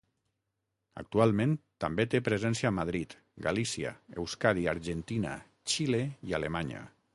Actualment 1.01 1.51
també 1.85 2.05
té 2.13 2.21
presència 2.29 2.71
a 2.71 2.73
Madrid, 2.79 3.13
Galícia, 3.49 3.93
Euskadi, 4.23 4.67
Argentina, 4.75 5.37
Xile 5.75 6.03
i 6.31 6.37
Alemanya. 6.43 6.85